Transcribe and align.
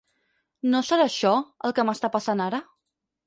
¿No 0.71 0.79
serà 0.87 1.05
això, 1.09 1.33
el 1.69 1.77
que 1.79 1.87
m'està 1.91 2.11
passant 2.17 2.41
ara? 2.49 2.63